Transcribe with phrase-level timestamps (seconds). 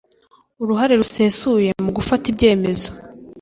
[0.61, 2.89] uruhare rusesuye mu gufata ibyemezo